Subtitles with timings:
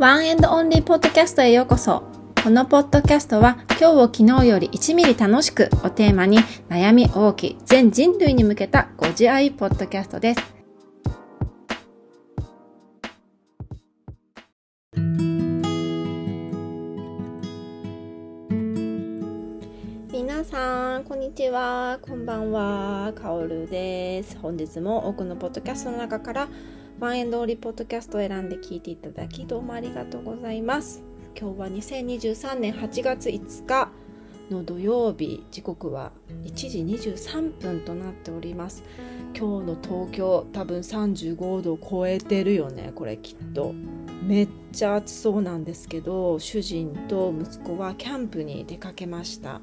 [0.00, 2.04] ワンエンドオンリーポッドキャストへようこそ。
[2.42, 6.38] このポッドキャストは今日を昨日より1ミリ楽しくをテーマに
[6.70, 10.40] 悩み大きい全人類に向けたご自愛ポッドキャストです。
[20.10, 21.98] 皆さん、こんにちは。
[22.00, 23.12] こんばんは。
[23.14, 24.38] かおるです。
[24.38, 26.48] 本日も多くのポッドキャストの中から
[27.00, 31.02] ワンエンドリポッドキャストを選んで聞いていただきどうもありがとうございます。
[31.34, 33.90] 今日は2023年8月5日
[34.50, 35.46] の土曜日。
[35.50, 36.12] 時刻は
[36.44, 38.84] 1時23分となっております。
[39.34, 42.92] 今日の東京多分35度を超えてるよね。
[42.94, 43.72] これきっと。
[44.22, 49.62] めっちゃ暑そうなんですけど主人と息子はキャンプに出かけました。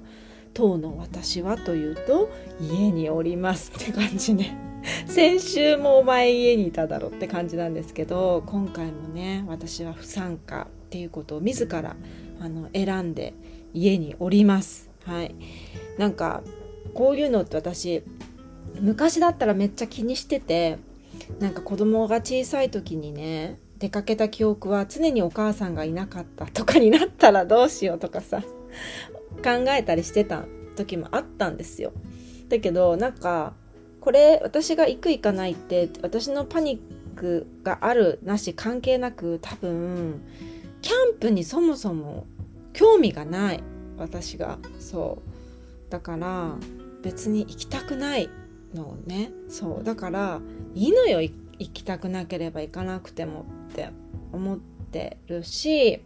[0.56, 4.67] 当の私はというと家におりますって感じね。
[5.08, 11.96] 先週もお前家にいただろって感じなんですけど今回もね私は不参加っていうことを自ら
[12.40, 13.34] あの選んで
[13.74, 14.90] 家におります。
[15.06, 15.36] はい。
[15.98, 16.44] なんか
[16.94, 18.04] こういうのって私
[18.80, 20.78] 昔だったらめっちゃ気にしてて
[21.40, 28.42] なんか子供が小さい時にね出かけた記憶は常にお母さんがいなかったとかになったらどうしようとかさ
[29.44, 31.92] 考えたりしてた時もあったんですよ。
[32.50, 33.54] だけどなんか
[34.08, 40.22] これ私が行く行かないって私のパニックがあるなし関係なく多分
[40.82, 42.26] キャンプにそもそも
[42.72, 43.64] 興味がない。
[43.98, 44.60] 私が。
[44.80, 45.22] そ
[45.90, 45.92] う。
[45.92, 46.56] だから
[47.04, 48.30] 別に行きたくない
[48.74, 49.34] のね。
[49.50, 49.84] そう。
[49.84, 50.40] だから
[50.74, 53.90] いいのよ行きたくなければ行かなくてもって
[54.32, 56.02] 思ってるし。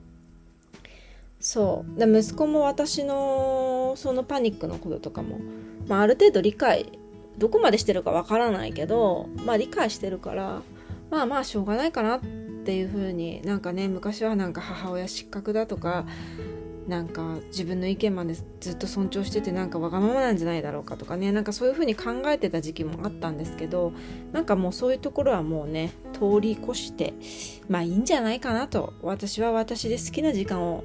[1.39, 1.99] そう。
[1.99, 5.39] で息子も私のそのパニックのこととかも、
[5.87, 6.97] まあ、ある程度理解
[7.37, 10.61] どこまでしてるかわからないけどまあ理解してるから
[11.09, 16.05] まあまあしょうがないかなっていう風になんかね昔はなんか母親失格だとか
[16.87, 23.93] なんか自分の意見までずっと尊重しててなんかわがままなんじゃないだろうかとかねなんかそういう風に考えてた時期もあったんですけど
[24.31, 27.13] なんかもうそういうところはもうね通り越して
[27.69, 30.83] まあいいんじゃないかなと私は私で好きな時間を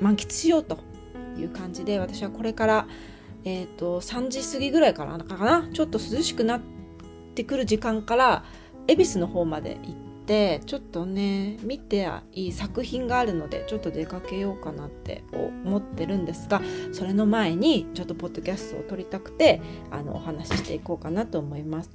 [0.00, 0.78] 満喫しようと
[1.38, 2.86] いう感じで私はこれから
[3.50, 5.70] えーと、3時過ぎぐらいからかな？
[5.72, 6.60] ちょっと涼しくなっ
[7.34, 8.44] てくる時間から
[8.86, 16.60] 恵比寿の方まで行ってちょっとね見ていい作品があるのでちょっと出かけようかなって思ってるんですが
[16.92, 21.90] それの前にちょっとポッドキャストを撮りたくてあのお話ししていこうかなと思います。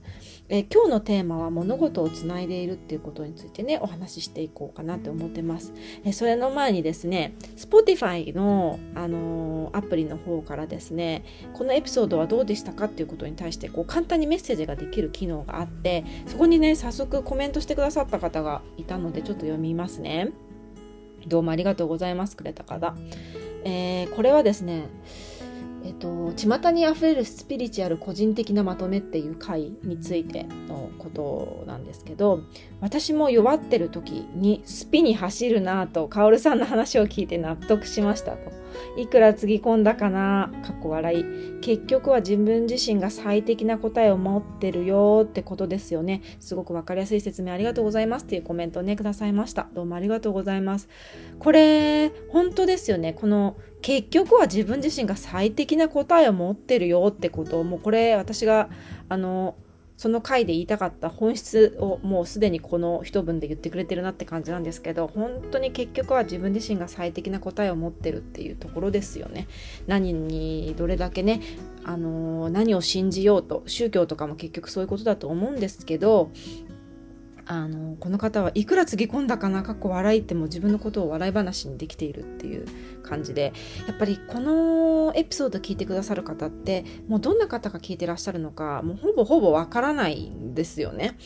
[0.50, 5.74] え今日のテーマは物事をつないでいるっていうことについてねお話ししていこうかなと思ってます。
[6.04, 11.24] えそれの前にですね Spotify の、あのー、アプリの方からですね
[11.54, 20.32] このエピソードはどうでしたかっていうことに対してこう簡単にメッセージができる機能があってそこにね早速コメントしてくださった方がいたのでちょっと読みますね。
[21.28, 22.96] どうもありがとうございますくれた方。
[23.66, 24.88] えー、これはですね
[25.86, 32.42] えっと、巷にあふれるスピリチュアル個人的なまとめっていう回についてのことなんですけど
[32.80, 38.64] 私も弱ってる時にスピに走るなぁとカオルさんの話を聞いて納得しましたと。
[38.98, 41.26] いくらつぎ込んだかなかっこ笑い。
[41.62, 46.22] 結局は自分自身が最適な答えを持ってるよってことですよね。
[46.40, 49.68] すごくわかりやすい説明ありがとうございますっていうコメントをねくださいました。
[49.74, 50.90] どうもありがとうございます。
[51.40, 53.14] これ本当ですよね。
[53.14, 58.70] この結局は自分自身が最適な答えを持ってるよってことをもうこれ私が
[59.10, 59.56] あの
[59.98, 69.48] その回で言いたかった本質をもうすでにこの一文で言ってくれてるなって感じなんですけど本当に結局は自分自身が最適な答えを持ってるっていうところですよね。
[69.86, 71.42] 何にどれだけね、
[71.84, 76.32] あの何を信じようと宗教とかも結局そういうことだと思うんですけど
[77.46, 82.66] あのこの方はいくらつぎ込んだかなかっこ笑いっても自分のことを笑い話にできているっていう
[83.04, 83.54] 感じで
[83.88, 91.18] やっぱりこのエピソード聞いてくださる方ってもうどんな方が聞いてらっしゃるのかもうほぼほぼわからないんですよね。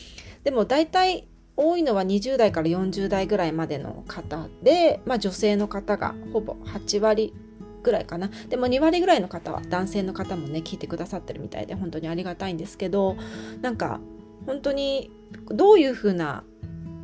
[0.44, 7.34] でも大体多いのは20代から40代ぐらいまでの方で、まあ、女性の方がほぼ8割
[7.82, 13.16] ぐらいかなでも2割ぐらいの方は男性の方もね聞いてくださってるみたいで本当にありがたいんですけど
[13.60, 14.00] なんか
[14.48, 15.10] 本当に
[15.48, 16.42] どういうふうな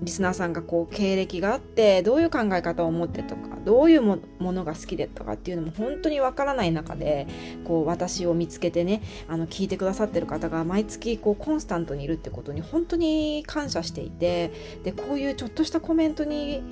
[0.00, 7.26] リスナーさんがこう経歴があってどういう考え方を持ってとかどういうものが好きでとかっていうのも本当にわからない中で
[7.64, 14.50] こう私を見つけてねあの聞いてくださってる方が毎月こうコンスタントにいるってことに本当に感謝していて
[14.82, 16.62] でこういうちょっとしたコメントに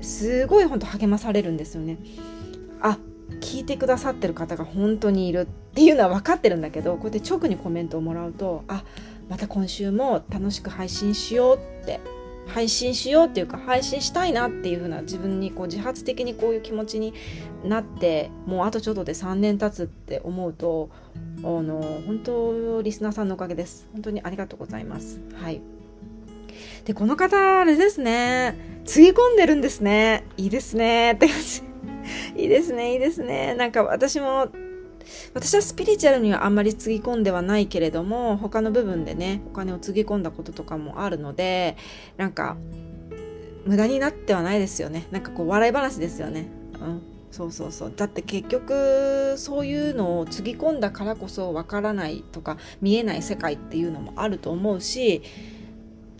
[0.00, 1.98] すごい本当励まされるんですよね。
[2.80, 2.98] あ
[3.40, 8.82] 聞いてくださってる方が本当にいるっていうのは分かってるんだけどこうやって直にコメントをもらうとあっ
[9.30, 12.00] また今週も楽しく配信しようって
[12.48, 17.14] 配信しようっていうか配信したいなっていう風な自分にこう自発的にこういう気持ちに
[17.64, 20.90] なってもうあとちょっとで3年経つって思うと
[21.38, 23.88] あの本当リスナーさんのおかげです。
[23.92, 25.20] 本当にありがとうございます。
[25.40, 25.60] はい。
[26.84, 28.56] でこの方あれですね。
[28.84, 30.24] つぎ込んでるんですね。
[30.36, 31.12] いいですね。
[31.12, 31.62] って感じ。
[32.36, 33.54] いいですねいいですね。
[33.54, 34.48] なんか私も
[35.34, 41.76] 私はスピリチュアルにはあんまりつぎ込んではないけれども他の部分でねお金をつぎ込んだこととかもあるので
[42.16, 42.56] なんか
[43.66, 45.06] 無駄になってはないですよね。
[45.10, 46.48] なんかこう笑い話ですよね。
[46.80, 47.02] うん。
[47.30, 47.92] そうそうそう。
[47.94, 55.22] だって結局そういうのをつぎ込んだからこそわからないとか見えない世界っていうのもあると思うし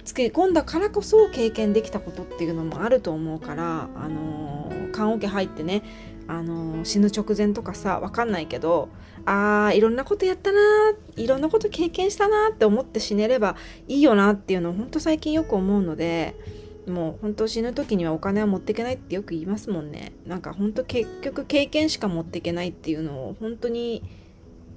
[0.05, 5.83] つけ込んだからこそ経験できたことっていうのもあると思うからあの、棺桶入ってね
[6.31, 8.89] あの死ぬ直前とかさ分かんないけど
[9.27, 10.61] あーいろんなことやったな
[11.17, 13.57] いろんなこと経験したなって思って死ねれば
[13.89, 16.37] いいよなっていうのを本当最近よく思うので
[16.87, 20.13] もう本当死ぬ時にはお金は持っていけないってよく言いますもんね。
[20.25, 24.03] なんか本当結局経験しか持っていけないっていうのを本当に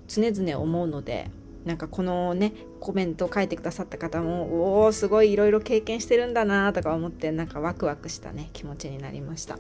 [0.08, 1.30] 常々思うので
[1.66, 9.58] なんかこのねコメントを書いてくださった方もおおすごいいろいろ経験してるんだなとか思ってなんかワクワクしたね気持ちになりました。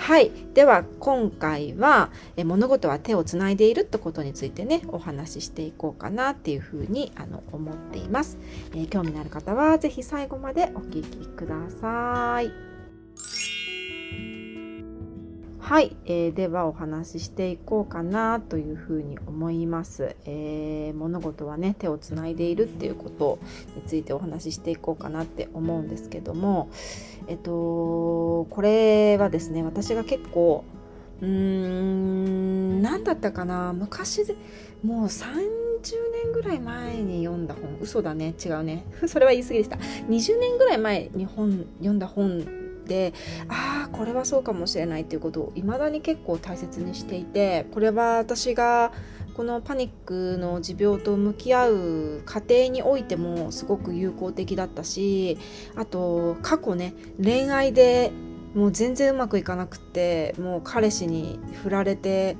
[0.00, 0.30] はい。
[0.54, 8.38] では今回はえ物事は手をつないでいるってことについてねお話ししていこうかなっていうふうにあの思っています、
[8.72, 12.69] えー、興味のある方は是非最後までお聴きください。
[15.70, 23.38] はい、えー、ではお話ししていこうかなというふうに思います、えー、物事はね手をつないでいるっていうこと
[23.76, 26.70] についてお話ししていこうかなって思うんですけども
[27.28, 30.64] えっとこれはですね私が結構
[31.20, 34.34] うーん何だったかな昔で
[34.82, 35.38] もう30
[36.24, 37.78] 年ぐらい前に読んだ本。
[37.80, 38.34] 嘘だね。
[38.44, 38.84] 違うね。
[39.06, 39.76] それは言い過ぎでした。
[39.76, 42.59] 20年ぐらい前に本読んだ本
[42.90, 43.14] て
[43.48, 48.92] ああこれはそうかもしれないっていうことを未だに結構大切にしていてこれは私が
[49.34, 55.38] このパニックの持病と向き合う過程においてもすごく有効的だったし
[55.76, 58.10] あと過去ね恋愛で
[58.54, 62.36] もう全然うまくいかなくってもう彼氏に振られて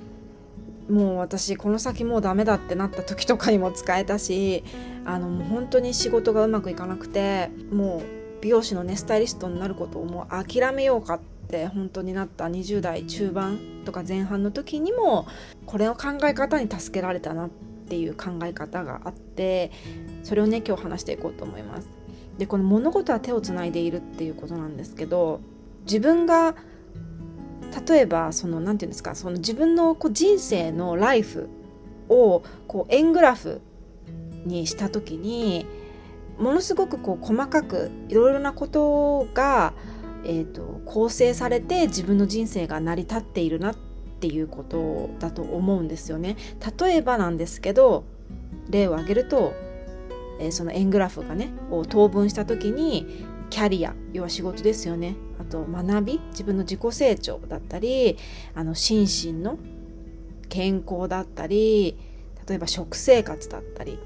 [0.91, 4.64] もう私この先もうダメだってなった時とかにも使えたし
[5.05, 15.27] あのもう本当に仕事がうまくいかなくてもう美容師のねスタイリストになることをもう諦めようかって本当になった20代中盤とか前半の時にも
[15.67, 17.51] これの考え方に助けられたなっ
[17.89, 19.71] ていう考え方があって
[20.23, 21.89] それをね今日話していこうと思います。
[22.39, 25.41] でこの物事は手をつないでいるっていうことなんですけど
[25.85, 26.55] 自分が
[27.87, 31.49] 例えばその何て言うんですかその自分のこう人生のライフ
[32.09, 33.61] をこう円グラフ
[34.45, 35.67] にした時に
[36.41, 39.75] ものすごくこう細かくいろいろなことが、
[40.25, 43.77] えーと、構成されて自分の人生が成り立っているなっ
[44.21, 46.37] ていうことだと思うんですよね。
[46.79, 48.05] 例えばなんですけど
[48.71, 49.53] 例を挙げると、
[50.41, 58.17] えー、その円グラフがねを等分した時にキャリア要は仕事ですよねあと学び自分の自己成長だったり
[58.55, 59.59] あの心身の
[60.49, 61.99] 健康だったり
[62.49, 63.99] 例えば食生活だったり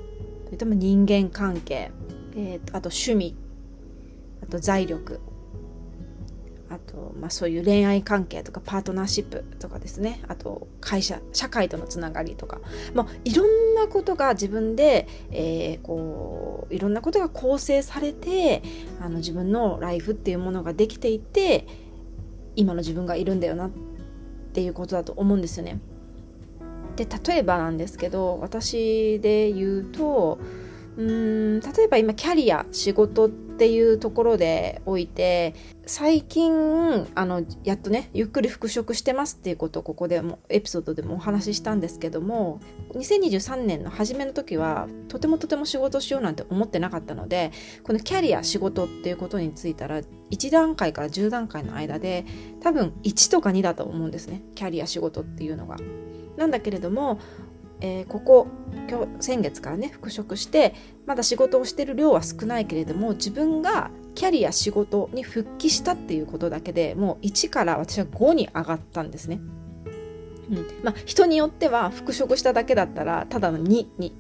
[0.46, 1.90] それとも人間関係
[2.36, 3.36] えーと、あと趣味。
[4.42, 5.20] あと財力。
[6.70, 10.20] あと、まあ、そういう恋愛関係とかパートナーシップとかですね。
[10.28, 12.60] あと会社社会とのつながりとか、
[12.94, 18.62] まあ、いろんなことが自分で、えー、こういろんなことが構成されて
[19.00, 21.66] あの自分のライフっていうものができていて
[22.56, 23.70] 今の自分がいるんだよなっ
[24.52, 25.80] ていうことだと思うんですよね。
[26.96, 30.38] で例えばなんですけど私で言うと
[30.96, 35.54] 例えば今キャリア仕事っていうところでおいて
[35.86, 42.60] 最近あのやっとねゆっくり復職してますっていうことをここでもエピソードでもお話ししたんですけども
[42.94, 47.50] 2023年の初めの時はとてもとても仕事しようなんて思ってなかったので
[47.82, 52.24] このキャリア仕事っていうことについたら1段階から10段階の間で
[52.60, 55.76] 多分1とか2だと思うんですねキャリア仕事っていうのが。
[56.36, 57.20] なんだけれども
[57.84, 58.46] えー、ここ
[58.88, 60.74] 今日先月からね復職して
[61.04, 69.38] まだ仕事をしてる量は少ないけれども自分がキャリア仕事に復帰したっていうことだけでもう1から私は5に上がったんですね。
[70.50, 74.14] うんまあ、人によっては復職しただけだったらただの2に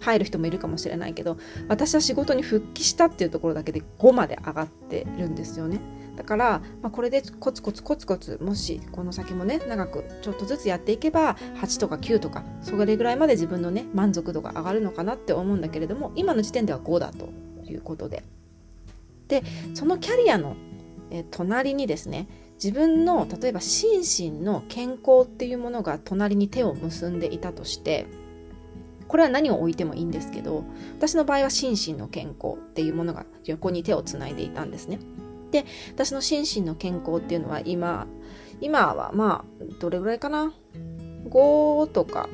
[0.00, 5.80] 入る人もいるかもしれないけど私は仕事に復帰したっていうところだけで5まで上がってるんですよね。
[6.18, 17.28] だから、まあ、これでコツコツコツコツもしこの先もね長くちょっとずつやっていけば8とか9とかそれぐらいまで自分のね満足度が上がるのかなって思うんだけれども今の時点では5だと
[17.64, 18.24] いうことで。
[19.28, 19.44] で
[19.74, 20.56] そのキャリアの、
[21.10, 28.06] え隣にですね自分の例えば心身の健康っていうものが隣に手を結んでいたとして
[29.06, 30.64] これは何を置いてもいいんですけど
[30.96, 34.98] 私の場合は心身の健康っていうものが横に手をつないでいたんですね。
[35.50, 35.64] で
[35.94, 38.06] 私の心身の健康っていうのは今
[38.60, 40.52] 今はまあどれぐらいかな
[41.30, 42.28] ？5とか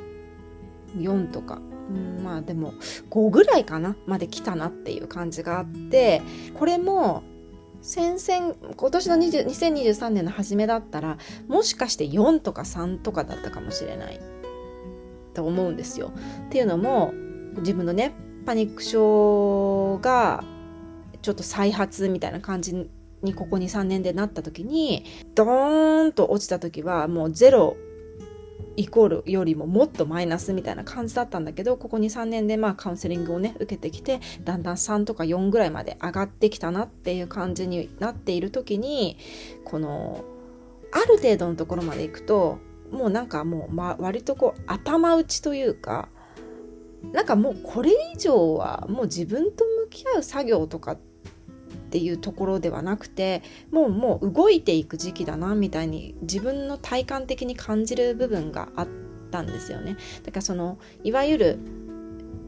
[0.96, 2.72] 4とか、うん、まあでも
[3.10, 3.96] 5ぐらいかな？
[4.06, 6.22] まで来たなっていう感じがあって
[6.54, 7.22] これも
[7.82, 11.18] 先々今年の20 2023年の初めだったら
[11.48, 14.20] もしかして4とか3とかだったかもしれない。
[15.34, 16.12] と思うんですよ。
[16.46, 17.12] っていうのも
[17.58, 18.14] 自分のね
[18.46, 20.44] パニック症が
[21.22, 22.88] ちょっと再発みたいな感じ
[23.24, 25.04] にここ23年でなった時に
[25.34, 27.76] ドーンと落ちた時はもうゼロ
[28.76, 39.16] イコールよりももっとマイナスみたいな感じだったんだけどここ23年でまあカウンセリングをね受けてきてだんだん3とか4ぐらいまで上がってきたなっていう感じになっている時に
[39.64, 40.24] この
[40.92, 42.58] ある程度のところまで行くと
[42.90, 46.08] もうなんかもう、ま、割とこう頭打ちというか
[47.12, 51.13] なんかもうこれ以上はもう自分と向き合う作業とかって
[51.94, 58.88] ていうところではなくてもうもう動いていく時期だなみたいに自分の体感的に感じる部分があっ
[59.30, 59.96] たんですよね。
[60.24, 61.58] だからそのいわゆる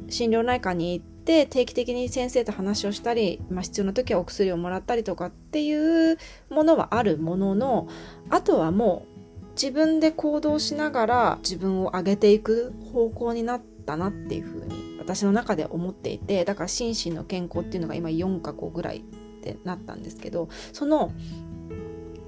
[0.09, 6.19] 心療内科に行って定期的に先生と話をしたり、まあ、必要な時はお薬をもらったりとかっていう
[6.51, 7.87] ものはあるものの
[8.31, 19.05] あとはもう自分で行動しながら自分を上げていく方向になったなっていうふうに私の中で思っていてだから心身の健康っていうのが今4か5ぐらい
[19.51, 21.13] ってなったんですけどその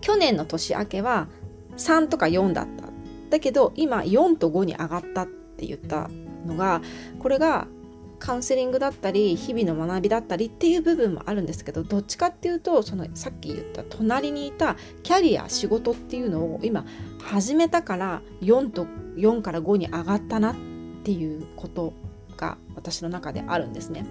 [0.00, 1.28] 去年の年明けは
[1.76, 2.88] 3とか4だった
[3.30, 6.08] だけど今4と5に上がったって言った
[6.46, 6.80] のが
[7.18, 7.66] これが
[8.18, 16.84] カウンセリングだったり日々の学びだったりっていう部分もあるんですけどどっちかっていうとそのさっき言った隣にいたキャリア仕事っていうのを今
[17.22, 20.56] 始めたから4と4から5に上がったなっ
[21.04, 21.92] ていうこと
[22.36, 24.04] が私の中であるんですね。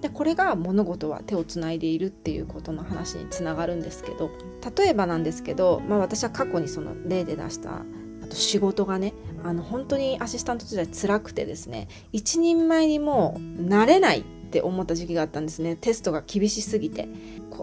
[0.00, 4.30] でこれが物事は手をつないでいるっていうことの話につながるんですけど
[4.76, 7.82] 例えばなんですけど、まあ、私は過去にその例で出した
[8.22, 15.76] あと仕事がねあの本当にアシスタント時代辛くてですね一人前にもうなれないって思った時期があったんですね。
[15.76, 17.08] テストが厳しすぎて。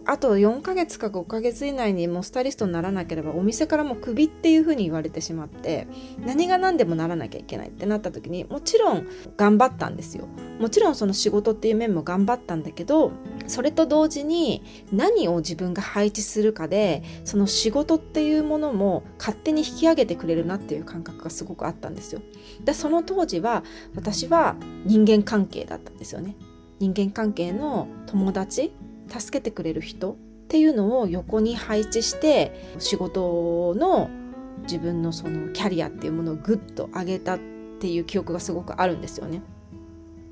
[0.06, 5.88] あと4ヶ月か5ヶ月以内にもうスタイリストにならなければお店からもクビっていうふうに言われてしまって
[6.24, 10.28] 何が何でもならなきゃいけないってなった時にもちろん頑張ったんですよ。
[10.60, 13.12] もちろんその仕事っていう面も頑張ったんだけど
[13.48, 22.22] それと同時に何を自分が配置するかでその仕事っていうものも勝手に引き上げてくれるなっていう感覚がすごくあったんですよ。
[22.64, 23.64] でその当時は
[23.96, 26.36] 私は人間関係だったんですよね。
[26.80, 28.74] 人間関係の友達
[29.08, 30.16] 助けてくれる人っ
[30.48, 34.10] ていうのを横に配置して仕事の
[34.64, 37.40] 自分のそのキャリアっていうものをグッと上げたっ
[37.80, 39.42] ていう記憶がすごくあるんですよね。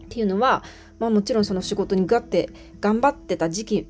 [0.06, 0.64] っていうのは、
[1.00, 2.50] まあ、もちろんその仕事にガッて
[2.80, 3.88] 頑張ってた時期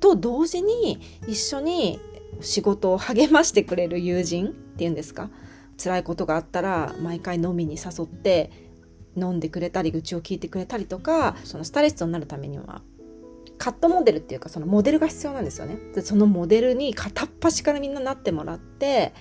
[0.00, 2.00] と同時に一緒に
[2.40, 5.30] 仕事を励ましてくれる友人っていうんですか？
[5.82, 8.50] 辛いことがあったら毎回飲みに誘って
[9.18, 12.82] 飲んでくれたり愚痴を聞いてくれたりとかそのスタイリストになるためには
[13.58, 15.78] カットモデルっていうかそのモデルが必要なんですよね。
[15.94, 19.12] でそのモデルに片っ端からみんななってもらって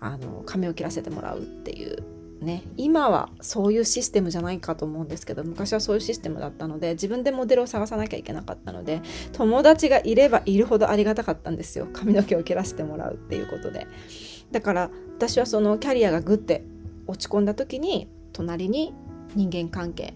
[0.00, 2.02] あの髪を切らせてもらうっていう
[2.40, 2.64] ね。
[2.76, 11.86] 今はそういうシステムじゃないかと思うんですけど昔はそういうシステムだったので自分でモデルを探さなきゃいけなかったので友達がいればいるほどありがたかったんですよ。
[11.92, 13.86] 髪の毛を切らせてもらうっていうことで。
[14.50, 16.64] だから私はそのキャリアがグッて
[17.06, 18.94] 落ち込んだ時に隣に
[19.34, 20.14] 人間関係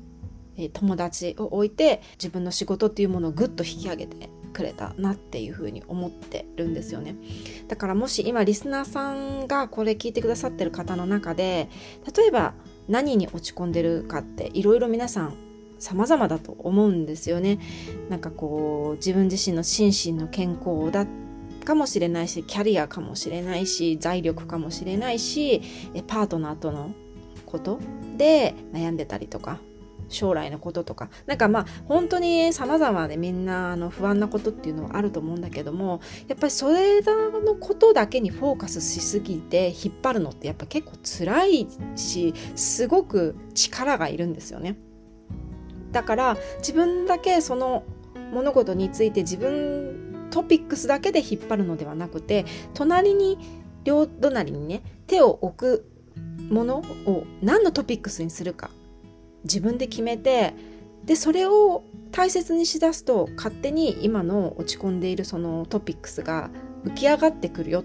[0.72, 7.16] 友達を置いて自分の仕事っていうものをぐっと引き上げてくれたなっていうふうに思ってるんですよね。
[7.68, 11.68] だからもし今リスナーさんがこれ聞いてくださってる方の中で
[12.16, 12.54] 例えば
[12.88, 15.34] 何に落ち込んでるかっていろいろ皆さん
[15.78, 17.58] 様々だと思うんですよね。
[18.08, 21.06] なんかこう自分自身の心身の健康だ
[21.64, 25.62] かもしれないしキャリアかもしれないし財力かもしれないし
[26.06, 26.94] パートナーとの
[27.54, 27.78] こと
[28.16, 29.60] で悩んでたりとか
[30.08, 31.08] 将来のこととか。
[31.26, 44.76] なんかまあ本当に様々でみんなあの不安なことっていうのはあると思うんだけどもやっぱりそれらのことだけにフォーカスしすぎて引っ張るのってやっぱ結構辛いしすごく力がいるんですよね。
[45.92, 47.84] だから自分だけその
[48.32, 52.44] 物事について自分トピックスだけで引っ張るのではなくて
[52.74, 53.38] 隣に
[53.84, 55.93] 両隣にね手を置く
[56.50, 58.70] ものを何のトピックスにするか。
[59.44, 60.54] 自分で決めて
[61.04, 66.50] でそれを大切にしだすと勝手に今の落ち込んでいるそのトピックスが
[66.84, 67.84] 浮き上がってくるよっ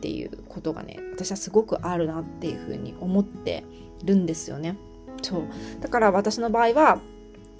[0.00, 3.64] ていうことがね私はすごくあるなっていうふうに思って
[4.04, 4.76] るんですよね。
[5.22, 5.42] そう。
[5.80, 7.00] だから私の場合は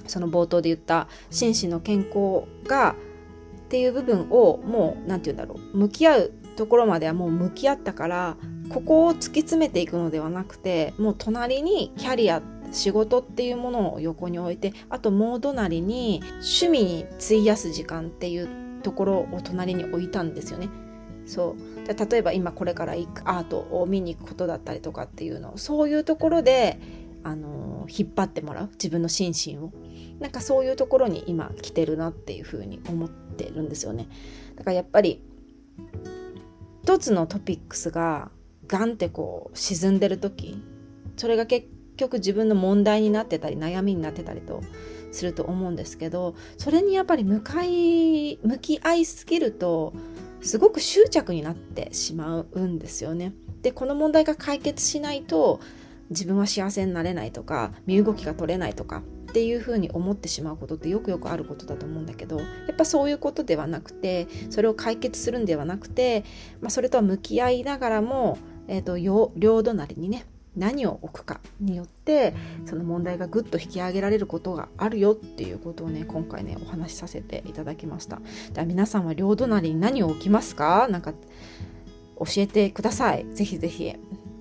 [0.07, 2.95] その冒頭で言った心身の健康が
[3.67, 5.77] っていう部分をもう何て言うんだろう。
[5.77, 8.37] 向き合うところまではもう向き合ったから
[8.69, 12.43] ここを突き詰めていくのではなくてもう隣にキャリア
[12.73, 18.49] 仕事っていうものを横に置いてあともう隣に趣味に費やす時間っていう
[18.83, 20.69] ところを隣に置いたんですよね。
[21.27, 22.11] そう。
[22.11, 26.79] 例えば今これから行くアートを見に行くことだったりとかっていうのそういうところで
[27.25, 28.69] あの引っ張ってもらう。
[28.73, 29.73] 自分の心身を。
[30.21, 34.09] なんかそういうところに今来てるなっていうふうに思ってるんですよね。
[34.55, 35.21] だからやっぱり
[36.83, 38.31] 一つのトピックスが
[38.69, 40.63] ガンってこう沈んでる時
[41.17, 44.63] それが結局自分の問題になってたり悩みになってたりと
[45.13, 49.95] すると思うんですけどそれにやっぱり向かい向き合いすぎると
[50.43, 53.33] すごく執着になってしまうんですよね。
[53.63, 55.61] でこの問題が解決しないと
[56.11, 66.25] 自分は幸せになれないとか身動きが取れないとかっていうふうに思ってしまうことってよくよくあることだと思うんだけどやっぱそういうことではなくてそれを解決するんではなくて、
[66.61, 68.97] まあ、それとは向き合いながらも、えーと、
[69.37, 78.21] 両隣にね何を置くかによってその問題がぐっと引き上げられることがあるよっていうことをね今回ねお話しさせていただきました。
[78.53, 80.89] では皆さんは両隣に何を置きますか？
[80.89, 81.13] なんか
[82.19, 83.27] 教えてください。
[83.35, 83.95] ぜひぜひ。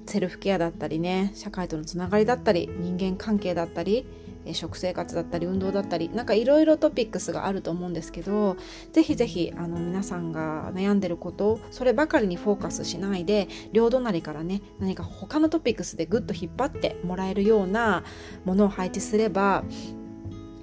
[0.08, 4.06] セルフケアだったりね社会とのつながりだったり人間関係だったり
[4.46, 8.58] え食生活だったり運動だったりなんかいろいろトピックスがあると思うんですけど
[8.94, 18.04] ぜひぜひあの皆さんが悩んでることそればかりにフォーカスしないで両隣からね何か他のトピックスでぐっと引っ張ってもらえるような
[18.46, 19.64] ものを配置すれば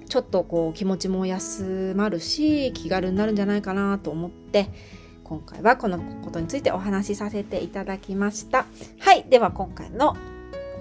[0.07, 4.69] ちょっとこう気持ちも休まるし気軽になるんじゃないかなと思って
[5.23, 8.65] 今回はこのことについてお話しさせていただきました。
[8.99, 9.25] はい。
[9.29, 10.15] では今回の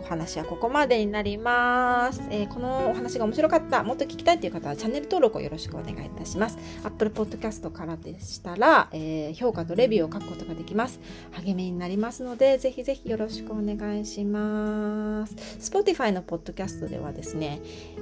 [0.02, 6.58] お話はここまでになります、えー、このお話が面白かった、もっと聞きたいという方はチャンネル登録をよろしくお願いいたします。
[6.84, 11.00] Apple Podcast からでしたら、えー、評価とレビューを書くことができます。
[11.32, 15.34] 励みになりますので、ぜひぜひよろしくお願いします。
[15.60, 17.60] Spotify のポッドキャストではですね、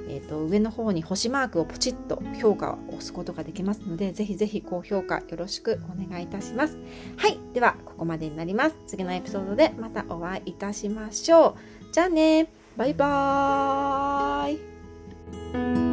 [0.09, 6.77] えーと、上の方に星マークをポチッと評価を押すことができますので、ぜひぜひ高評価よろしくお願いいたします。
[7.17, 7.37] はい。
[7.53, 8.75] では、ここまでになります。
[8.87, 11.80] 次のエピソードでまたお会いいたしましょう。
[11.91, 12.47] じゃあね。
[12.77, 15.90] バイバーイ。